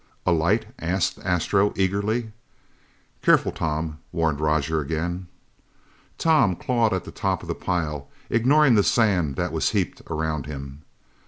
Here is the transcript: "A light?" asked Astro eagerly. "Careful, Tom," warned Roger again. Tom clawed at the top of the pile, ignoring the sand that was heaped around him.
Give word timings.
"A 0.25 0.31
light?" 0.31 0.65
asked 0.79 1.19
Astro 1.19 1.73
eagerly. 1.75 2.31
"Careful, 3.21 3.51
Tom," 3.51 3.99
warned 4.11 4.39
Roger 4.39 4.79
again. 4.81 5.27
Tom 6.17 6.55
clawed 6.55 6.91
at 6.91 7.03
the 7.03 7.11
top 7.11 7.43
of 7.43 7.47
the 7.47 7.53
pile, 7.53 8.09
ignoring 8.27 8.73
the 8.73 8.81
sand 8.83 9.35
that 9.35 9.51
was 9.51 9.69
heaped 9.69 10.01
around 10.09 10.47
him. 10.47 10.81